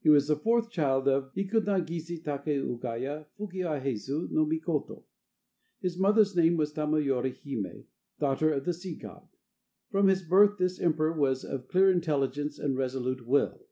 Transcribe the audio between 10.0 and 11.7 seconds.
his birth this emperor was of